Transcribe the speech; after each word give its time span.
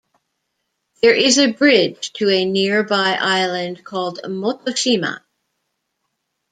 There 1.03 1.13
is 1.13 1.37
a 1.37 1.51
bridge 1.51 2.11
to 2.13 2.27
a 2.31 2.43
nearby 2.43 3.15
island 3.21 3.83
called 3.85 4.19
Motoshima. 4.23 5.19